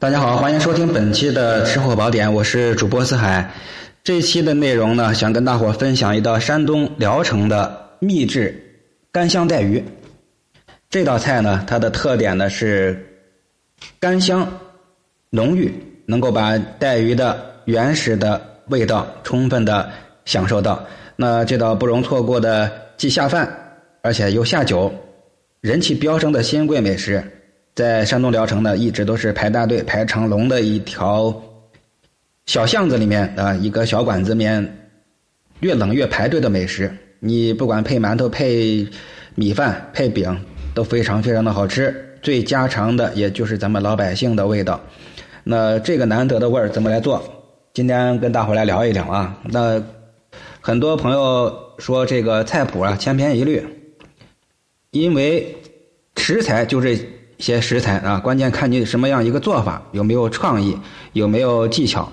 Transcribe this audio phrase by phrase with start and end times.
[0.00, 3.50] 大家好，欢迎收听本期的吃货宝典，我是主播四海。
[4.02, 8.80] 这期的内容呢，想跟大伙分享一道山东聊城的秘制
[9.12, 9.84] 干香带鱼。
[10.88, 12.98] 这道菜呢，它的特点呢是
[13.98, 14.50] 干香
[15.28, 15.70] 浓郁，
[16.06, 19.90] 能够把带鱼的原始的味道充分的
[20.24, 20.82] 享受到。
[21.14, 23.46] 那这道不容错过的既下饭，
[24.00, 24.90] 而且又下酒，
[25.60, 27.22] 人气飙升的新贵美食。
[27.80, 31.34] 在山东聊城呢，一直都是排大队、排长龙的一条
[32.44, 34.90] 小巷子里面啊，一个小馆子面，
[35.60, 36.94] 越冷越排队的美食。
[37.20, 38.86] 你不管配馒头、配
[39.34, 40.38] 米饭、配饼，
[40.74, 42.18] 都非常非常的好吃。
[42.20, 44.78] 最家常的，也就是咱们老百姓的味道。
[45.42, 47.22] 那这个难得的味儿怎么来做？
[47.72, 49.40] 今天跟大伙来聊一聊啊。
[49.44, 49.82] 那
[50.60, 53.64] 很多朋友说这个菜谱啊千篇一律，
[54.90, 55.56] 因为
[56.18, 56.98] 食材就这。
[57.40, 60.78] 些食材啊，关键看你什么样一个做法，有没有创意，
[61.14, 62.08] 有没有技巧。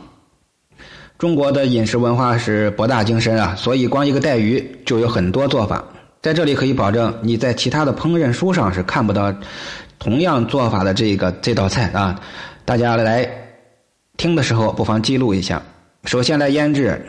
[1.17, 5.83] 中国的饮食文化是博大精深啊，所以光一个带鱼就有很多做法。
[6.21, 9.33] 在这里可以保证你在其他的烹饪书上是看不到
[9.97, 12.19] 同样做法的这个这道菜啊。
[12.65, 13.27] 大家来
[14.15, 15.61] 听的时候不妨记录一下。
[16.03, 17.03] 首先来腌制，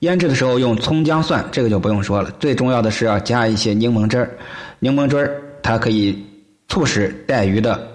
[0.00, 2.30] 腌制的时候用葱姜蒜，这个就不用说了。
[2.38, 4.30] 最重要的是要加一些柠檬汁儿，
[4.78, 6.22] 柠檬汁儿它可以。
[6.68, 7.88] 促使带鱼的，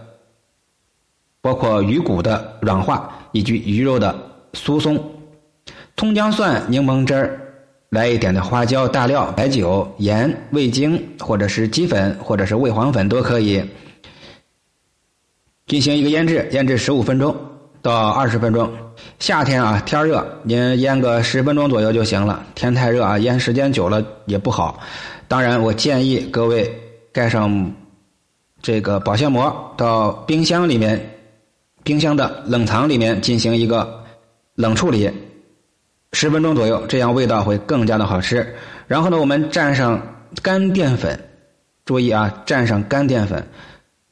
[1.42, 4.16] 包括鱼骨的软化以及鱼肉的
[4.54, 4.98] 酥松。
[5.98, 7.40] 葱姜蒜、柠檬汁儿，
[7.90, 13.64] 来一点的花椒、大料、白酒、盐、味精，或者是鸡粉，或者是味黄粉都可以，
[15.68, 17.36] 进行一个腌制，腌制十五分钟
[17.82, 18.72] 到二十分钟。
[19.20, 22.44] 夏天啊，天热，您腌个十分钟左右就行了。
[22.56, 24.80] 天太热啊，腌时间久了也不好。
[25.28, 26.74] 当然，我建议各位
[27.12, 27.72] 盖上。
[28.62, 31.04] 这个保鲜膜到冰箱里面，
[31.84, 34.04] 冰箱的冷藏里面进行一个
[34.56, 35.12] 冷处理，
[36.14, 38.56] 十分钟左右，这样味道会更加的好吃。
[38.88, 40.00] 然后呢，我们蘸上
[40.44, 41.20] 干淀粉，
[41.86, 43.44] 注意啊，蘸上干淀粉，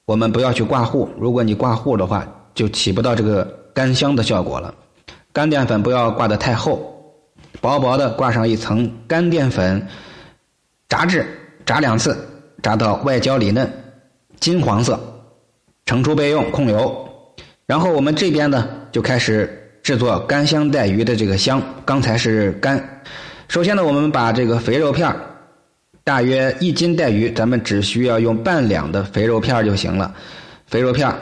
[0.05, 3.43] 我们不要去挂糊，如果你挂糊的话，就起不到这个
[3.73, 4.73] 干香的效果了。
[5.31, 6.81] 干淀粉不要挂的太厚，
[7.61, 9.87] 薄薄的挂上一层干淀粉，
[10.87, 11.23] 炸制，
[11.67, 12.17] 炸两次，
[12.63, 13.71] 炸到外焦里嫩。
[14.39, 14.99] 金黄色，
[15.85, 17.07] 盛出备用，控油。
[17.65, 21.61] 然后我们这边呢，就开始制作干香带鱼的这个香。
[21.85, 23.01] 刚才是干，
[23.47, 25.13] 首先呢，我们把这个肥肉片
[26.03, 30.15] 大约一斤带鱼，咱们只需要用半两的肥肉片就行了。
[30.67, 31.13] 肥肉片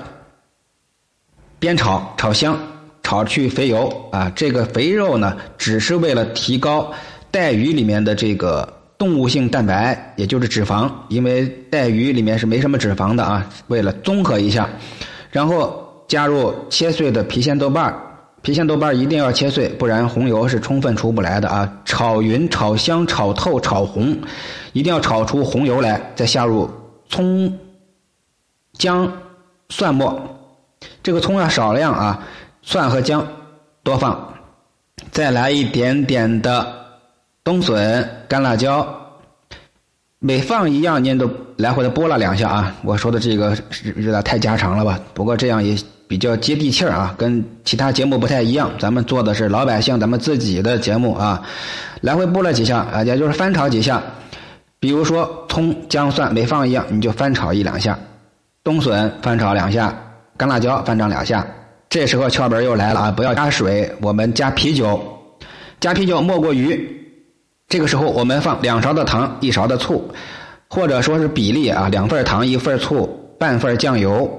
[1.60, 2.58] 煸炒，炒香，
[3.04, 4.32] 炒去肥油啊。
[4.36, 6.94] 这个肥肉呢，只是为了提高
[7.32, 8.77] 带鱼里面的这个。
[8.97, 13.47] 动物性蛋白，也就是脂肪，因为带鱼里面是没什么脂肪的啊。
[13.68, 14.68] 为了综合一下，
[15.30, 17.94] 然后加入切碎的郫县豆瓣
[18.44, 21.72] 郫县豆瓣一定要切碎，不然红油是充分出不来的啊。
[21.86, 24.18] 炒匀、炒香、炒透、炒红，
[24.74, 26.69] 一定要炒出红油来，再下入
[27.09, 27.53] 葱、
[28.74, 29.12] 姜、
[29.69, 30.19] 蒜末。
[31.03, 32.25] 这个葱要少量啊，
[32.62, 33.28] 蒜和姜
[33.84, 34.34] 多放，
[35.12, 36.87] 再来一点点的。
[37.47, 38.85] 冬笋、干辣椒，
[40.19, 42.75] 每放一样，您都来回的拨了两下啊！
[42.84, 43.58] 我说的这个
[43.96, 45.00] 有点太家常了吧？
[45.13, 45.74] 不过这样也
[46.09, 48.69] 比较接地气儿啊，跟其他节目不太一样。
[48.78, 51.41] 咱们做的是老百姓咱们自己的节目啊，
[52.02, 54.03] 来回拨了几下啊，也就是翻炒几下。
[54.81, 57.97] 比如说葱、姜、蒜每放一样，你就翻炒一两下；
[58.62, 59.97] 冬笋翻炒两下，
[60.36, 61.47] 干辣椒翻炒两下。
[61.88, 63.09] 这时候窍门又来了啊！
[63.09, 65.02] 不要加水，我们加啤酒，
[65.80, 66.97] 加啤酒没过鱼。
[67.70, 70.10] 这个时候，我们放两勺的糖，一勺的醋，
[70.70, 73.06] 或者说是比例啊，两份糖，一份醋，
[73.38, 74.30] 半份酱油，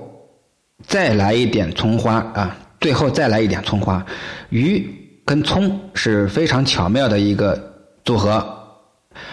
[0.86, 4.02] 再来一点葱花啊，最后再来一点葱花。
[4.48, 4.82] 鱼
[5.26, 7.62] 跟葱是非常巧妙的一个
[8.02, 8.42] 组合。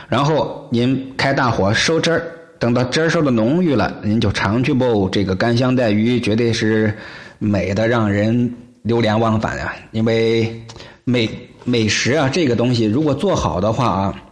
[0.10, 2.22] 然后您开大火收汁儿，
[2.60, 5.08] 等到汁儿收的浓郁了，您就尝去不？
[5.10, 6.94] 这个干香带鱼绝对是
[7.40, 9.74] 美的让人流连忘返啊！
[9.92, 10.62] 因为
[11.06, 11.30] 美。
[11.66, 14.24] 美食啊，这个东西如果做好的话啊，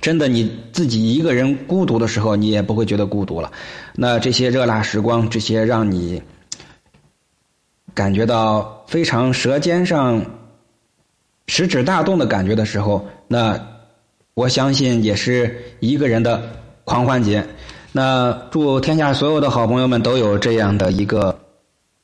[0.00, 3.52] 真的你自己一个人孤独的时候，你也不会觉得孤独了。
[3.94, 6.22] 那这些热辣时光，这些让你
[7.92, 10.24] 感觉到非常舌尖上
[11.48, 13.60] 食指大动的感觉的时候，那
[14.34, 16.40] 我相信也是一个人的
[16.84, 17.44] 狂欢节。
[17.92, 21.36] 那祝天下所有的好朋友们都有这样的一个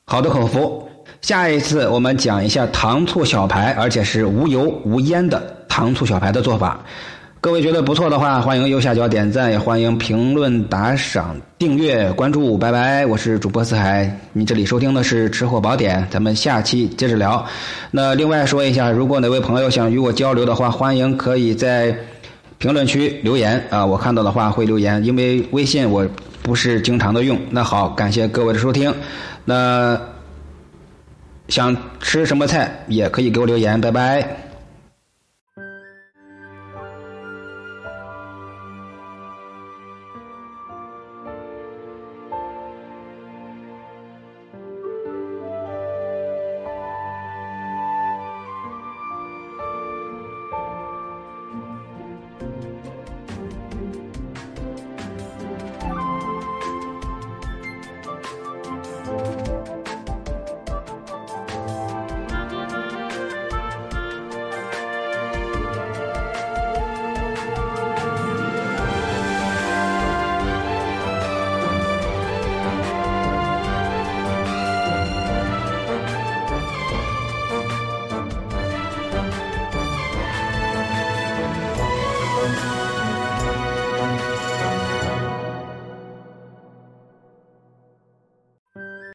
[0.05, 0.87] 好的口福。
[1.21, 6.79] 下一次我们讲一下糖醋小排，而且是无油无烟的糖醋小排的做法。
[7.39, 12.57] 各位觉得不错的话，欢迎右下角点赞，也欢迎评论、打赏、订阅、关注。
[12.57, 14.11] 拜拜，我是主播四海。
[14.33, 17.45] 你这里收听的是《吃货宝典》，咱们下期接着聊。
[17.91, 21.95] 那另外说一下，如果哪位朋友想与我交流的话，欢迎可以在
[22.57, 26.05] 评论区留言啊，我看到的话会留言，因为微信我
[26.41, 27.39] 不是经常的用。
[27.51, 28.93] 那好，感谢各位的收听。
[29.45, 29.97] 那
[31.47, 33.79] 想吃什么菜也可以给我留言。
[33.79, 34.46] 拜拜。